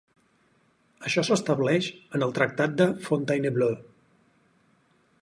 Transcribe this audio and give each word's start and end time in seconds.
Això 1.09 1.25
s'estableix 1.27 1.91
en 2.19 2.27
el 2.29 2.35
Tractat 2.39 2.75
de 2.83 2.91
Fontainebleau. 3.07 3.81